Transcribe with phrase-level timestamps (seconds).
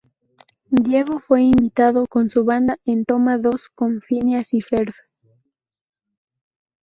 [0.71, 4.95] Diego fue invitado con su banda en Toma dos con Phineas y Ferb.